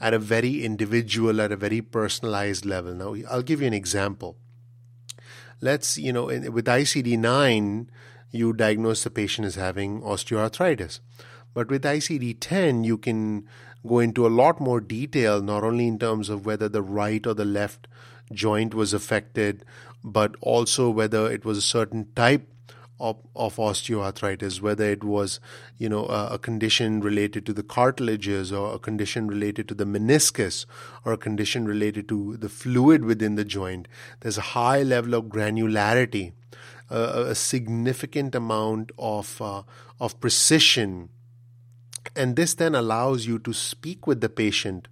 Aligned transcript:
at 0.00 0.14
a 0.14 0.18
very 0.18 0.64
individual 0.64 1.40
at 1.40 1.50
a 1.50 1.56
very 1.56 1.80
personalized 1.80 2.64
level 2.64 2.94
now 2.94 3.14
i'll 3.28 3.42
give 3.42 3.60
you 3.60 3.66
an 3.66 3.74
example 3.74 4.36
let's 5.62 5.96
you 5.96 6.12
know 6.12 6.24
with 6.24 6.66
icd-9 6.66 7.86
you 8.30 8.52
diagnose 8.52 9.04
the 9.04 9.10
patient 9.10 9.46
as 9.46 9.54
having 9.54 10.00
osteoarthritis. 10.02 11.00
But 11.54 11.68
with 11.68 11.84
icd-10 11.84 12.84
you 12.84 12.98
can 12.98 13.48
go 13.86 13.98
into 14.00 14.26
a 14.26 14.34
lot 14.42 14.60
more 14.60 14.80
detail 14.80 15.40
not 15.40 15.64
only 15.64 15.86
in 15.86 15.98
terms 15.98 16.28
of 16.28 16.44
whether 16.44 16.68
the 16.68 16.82
right 16.82 17.26
or 17.26 17.34
the 17.34 17.44
left 17.44 17.88
joint 18.32 18.74
was 18.74 18.92
affected 18.92 19.64
but 20.02 20.34
also 20.40 20.90
whether 20.90 21.30
it 21.30 21.44
was 21.44 21.58
a 21.58 21.62
certain 21.62 22.08
type 22.16 22.51
of, 23.02 23.16
of 23.34 23.56
osteoarthritis, 23.56 24.60
whether 24.60 24.84
it 24.84 25.02
was, 25.02 25.40
you 25.76 25.88
know, 25.88 26.06
a, 26.06 26.34
a, 26.34 26.38
condition 26.38 27.00
related 27.00 27.44
to 27.46 27.52
the 27.52 27.64
cartilages 27.64 28.52
or 28.52 28.74
a 28.76 28.78
condition 28.78 29.26
related 29.26 29.66
to 29.66 29.74
the 29.74 29.84
meniscus 29.84 30.66
or 31.04 31.12
a 31.12 31.18
condition 31.18 31.66
related 31.66 32.08
to 32.08 32.36
the 32.36 32.48
fluid 32.48 33.04
within 33.04 33.34
the 33.34 33.44
joint. 33.44 33.88
There's 34.20 34.38
a 34.38 34.52
high 34.56 34.84
level 34.84 35.14
of 35.14 35.24
granularity, 35.24 36.32
a 36.88 37.34
significant 37.34 38.34
amount 38.34 38.92
of 38.98 39.40
uh, 39.42 39.62
of 39.98 40.20
precision, 40.20 41.08
and 42.14 42.36
this 42.36 42.54
then 42.54 42.74
allows 42.74 43.26
you 43.26 43.38
to 43.40 43.52
speak 43.52 44.06
with 44.06 44.20
the 44.20 44.28
patient 44.28 44.86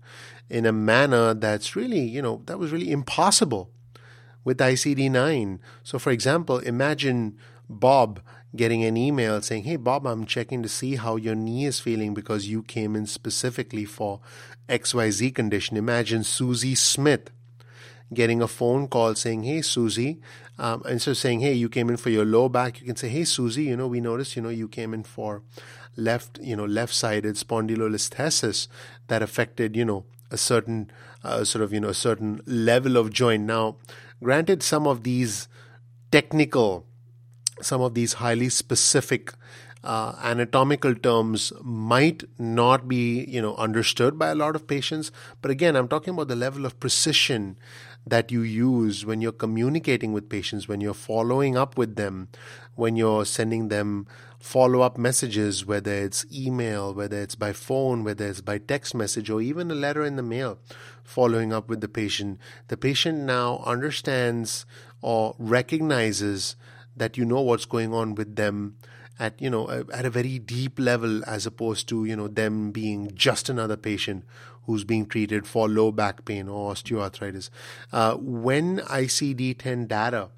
in 0.49 0.67
a 0.67 0.73
manner 0.73 1.33
that's 1.33 1.77
really, 1.77 2.01
you 2.01 2.23
know, 2.23 2.43
that 2.47 2.59
was 2.59 2.73
really 2.73 2.91
impossible 2.91 3.71
with 4.43 4.59
ICD 4.59 5.11
9. 5.11 5.61
So, 5.85 5.99
for 5.99 6.11
example, 6.11 6.59
imagine 6.59 7.37
Bob 7.71 8.21
getting 8.55 8.85
an 8.85 8.97
email 8.97 9.41
saying, 9.41 9.65
Hey, 9.65 9.77
Bob, 9.77 10.07
I'm 10.07 10.27
checking 10.27 10.63
to 10.63 10.69
see 10.69 10.97
how 10.97 11.17
your 11.17 11.35
knee 11.35 11.67
is 11.67 11.81
feeling 11.81 12.13
because 12.15 12.49
you 12.49 12.63
came 12.63 12.97
in 12.97 13.07
specifically 13.07 13.85
for 13.85 14.21
XYZ 14.69 15.35
condition. 15.35 15.77
Imagine 15.77 16.25
Susie 16.25 16.75
Smith 16.75 17.31
getting 18.13 18.43
a 18.43 18.49
phone 18.49 18.89
call 18.89 19.15
saying, 19.15 19.45
Hey, 19.45 19.63
Susie, 19.63 20.21
um, 20.59 20.83
instead 20.89 21.13
of 21.13 21.17
saying, 21.17 21.41
Hey, 21.41 21.55
you 21.55 21.69
came 21.69 21.89
in 21.89 21.97
for 21.97 22.11
your 22.11 22.25
low 22.25 22.49
back, 22.49 22.81
you 22.81 22.87
can 22.87 22.97
say, 22.97 23.09
Hey, 23.09 23.25
Susie, 23.25 23.65
you 23.65 23.77
know, 23.77 23.87
we 23.87 24.01
noticed, 24.01 24.37
you 24.37 24.43
know, 24.43 24.49
you 24.49 24.69
came 24.69 24.93
in 24.93 25.05
for 25.05 25.43
left, 25.97 26.39
you 26.43 26.57
know, 26.57 26.67
left 26.67 26.93
sided 26.93 27.37
spondylolisthesis 27.37 28.69
that 29.07 29.23
affected, 29.23 29.77
you 29.77 29.85
know, 29.85 30.05
a 30.31 30.37
certain 30.37 30.91
uh, 31.25 31.45
sort 31.45 31.63
of, 31.63 31.73
you 31.73 31.81
know, 31.81 31.89
a 31.89 31.95
certain 31.95 32.41
level 32.47 32.97
of 32.97 33.13
joint. 33.13 33.45
Now, 33.45 33.77
Granted, 34.23 34.63
some 34.63 34.87
of 34.87 35.03
these 35.03 35.49
technical, 36.13 36.85
some 37.65 37.81
of 37.81 37.95
these 37.95 38.15
highly 38.15 38.49
specific 38.49 39.33
uh, 39.83 40.15
anatomical 40.23 40.95
terms 40.95 41.53
might 41.63 42.25
not 42.39 42.87
be 42.87 43.25
you 43.25 43.41
know 43.41 43.55
understood 43.57 44.19
by 44.19 44.29
a 44.29 44.35
lot 44.35 44.55
of 44.55 44.67
patients. 44.67 45.11
But 45.41 45.51
again 45.51 45.75
i'm 45.75 45.89
talking 45.89 46.15
about 46.15 46.29
the 46.29 46.37
level 46.37 46.67
of 46.67 46.79
precision 46.81 47.59
that 48.07 48.31
you 48.33 48.43
use 48.43 49.05
when 49.05 49.21
you're 49.21 49.33
communicating 49.33 50.13
with 50.13 50.29
patients 50.29 50.69
when 50.69 50.81
you're 50.81 50.95
following 50.95 51.57
up 51.57 51.77
with 51.77 51.97
them 51.97 52.29
when 52.75 52.97
you're 52.97 53.27
sending 53.27 53.69
them 53.69 54.07
follow 54.39 54.81
up 54.81 54.97
messages 54.97 55.67
whether 55.67 55.93
it's 55.93 56.25
email 56.33 56.95
whether 56.95 57.21
it's 57.21 57.35
by 57.35 57.53
phone 57.53 58.03
whether 58.03 58.27
it's 58.27 58.41
by 58.41 58.57
text 58.57 58.95
message 58.95 59.29
or 59.29 59.43
even 59.43 59.71
a 59.71 59.75
letter 59.75 60.03
in 60.03 60.17
the 60.17 60.23
mail 60.23 60.59
following 61.11 61.53
up 61.53 61.69
with 61.69 61.81
the 61.81 61.89
patient. 61.89 62.39
The 62.69 62.77
patient 62.77 63.19
now 63.19 63.63
understands 63.67 64.65
or 65.03 65.35
recognizes 65.39 66.57
that 67.01 67.17
you 67.17 67.25
know 67.25 67.41
what's 67.41 67.65
going 67.65 67.93
on 67.93 68.15
with 68.15 68.37
them 68.37 68.77
at 69.19 69.41
you 69.41 69.51
know 69.51 69.69
at 69.93 70.05
a 70.05 70.11
very 70.11 70.39
deep 70.39 70.79
level 70.79 71.25
as 71.25 71.47
opposed 71.47 71.89
to 71.89 72.05
you 72.05 72.15
know 72.15 72.29
them 72.29 72.71
being 72.71 73.11
just 73.15 73.49
another 73.49 73.77
patient 73.77 74.25
who's 74.67 74.85
being 74.85 75.07
treated 75.07 75.47
for 75.47 75.69
low 75.69 75.91
back 75.91 76.25
pain 76.25 76.49
or 76.49 76.73
osteoarthritis. 76.73 77.51
Uh, 77.93 78.15
when 78.17 78.79
icd-10 78.79 79.89
data 79.89 80.29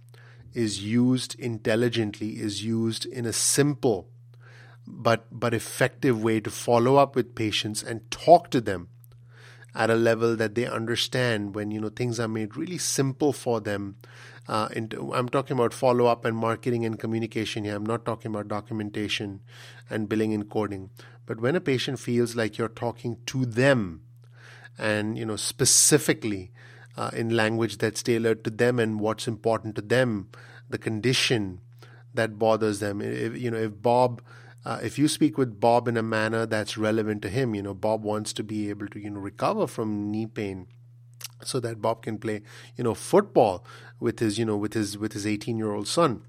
is 0.54 0.82
used 0.84 1.34
intelligently 1.38 2.30
is 2.40 2.64
used 2.64 3.06
in 3.06 3.26
a 3.26 3.32
simple 3.32 4.08
but 4.86 5.26
but 5.30 5.54
effective 5.54 6.22
way 6.22 6.40
to 6.40 6.50
follow 6.50 6.96
up 6.96 7.16
with 7.16 7.34
patients 7.34 7.82
and 7.82 8.08
talk 8.10 8.50
to 8.50 8.60
them 8.60 8.88
at 9.74 9.90
a 9.90 9.94
level 9.94 10.36
that 10.36 10.54
they 10.54 10.66
understand 10.66 11.54
when 11.54 11.70
you 11.70 11.80
know 11.80 11.88
things 11.88 12.20
are 12.20 12.28
made 12.28 12.56
really 12.56 12.78
simple 12.78 13.32
for 13.32 13.60
them 13.60 13.96
uh, 14.48 14.68
I'm 15.12 15.28
talking 15.28 15.56
about 15.56 15.72
follow 15.72 16.06
up 16.06 16.24
and 16.24 16.36
marketing 16.36 16.84
and 16.84 16.98
communication 16.98 17.64
here. 17.64 17.76
I'm 17.76 17.86
not 17.86 18.04
talking 18.04 18.30
about 18.30 18.48
documentation 18.48 19.40
and 19.88 20.08
billing 20.08 20.34
and 20.34 20.48
coding. 20.50 20.90
But 21.26 21.40
when 21.40 21.54
a 21.54 21.60
patient 21.60 22.00
feels 22.00 22.34
like 22.34 22.58
you're 22.58 22.68
talking 22.68 23.18
to 23.26 23.46
them 23.46 24.02
and, 24.76 25.16
you 25.16 25.24
know, 25.24 25.36
specifically 25.36 26.50
uh, 26.96 27.10
in 27.12 27.36
language 27.36 27.78
that's 27.78 28.02
tailored 28.02 28.42
to 28.44 28.50
them 28.50 28.80
and 28.80 28.98
what's 28.98 29.28
important 29.28 29.76
to 29.76 29.82
them, 29.82 30.28
the 30.68 30.78
condition 30.78 31.60
that 32.12 32.38
bothers 32.38 32.80
them. 32.80 33.00
If, 33.00 33.40
you 33.40 33.50
know, 33.50 33.58
if 33.58 33.80
Bob, 33.80 34.22
uh, 34.64 34.78
if 34.82 34.98
you 34.98 35.08
speak 35.08 35.36
with 35.36 35.58
Bob 35.60 35.88
in 35.88 35.96
a 35.96 36.02
manner 36.02 36.46
that's 36.46 36.78
relevant 36.78 37.22
to 37.22 37.28
him, 37.28 37.54
you 37.54 37.62
know, 37.62 37.74
Bob 37.74 38.04
wants 38.04 38.32
to 38.34 38.44
be 38.44 38.70
able 38.70 38.86
to, 38.88 39.00
you 39.00 39.10
know, 39.10 39.20
recover 39.20 39.66
from 39.66 40.10
knee 40.10 40.26
pain 40.26 40.68
so 41.44 41.58
that 41.60 41.82
Bob 41.82 42.02
can 42.02 42.18
play, 42.18 42.42
you 42.76 42.84
know, 42.84 42.94
football 42.94 43.64
with 43.98 44.20
his, 44.20 44.38
you 44.38 44.44
know, 44.44 44.56
with 44.56 44.74
his 44.74 44.96
with 44.96 45.14
his 45.14 45.26
18 45.26 45.58
year 45.58 45.72
old 45.72 45.88
son. 45.88 46.22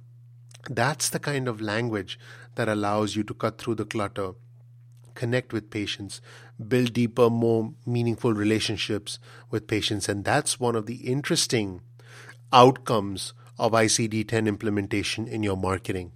That's 0.70 1.10
the 1.10 1.20
kind 1.20 1.48
of 1.48 1.62
language 1.62 2.18
that 2.56 2.70
allows 2.70 3.16
you 3.16 3.24
to 3.24 3.34
cut 3.34 3.60
through 3.60 3.76
the 3.76 3.86
clutter, 3.86 4.32
connect 5.14 5.54
with 5.54 5.70
patients, 5.70 6.22
build 6.68 6.94
deeper, 6.94 7.30
more 7.30 7.74
meaningful 7.86 8.34
relationships 8.34 9.20
with 9.52 9.68
patients, 9.68 10.10
and 10.10 10.24
that's 10.26 10.60
one 10.60 10.76
of 10.76 10.86
the 10.88 10.96
interesting 10.96 11.82
outcomes 12.52 13.34
of 13.60 13.74
ICD 13.74 14.28
10 14.28 14.48
implementation 14.48 15.28
in 15.28 15.44
your 15.44 15.58
marketing. 15.58 16.12